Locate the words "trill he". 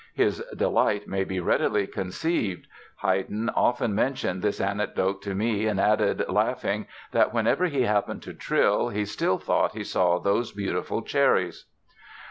8.33-9.05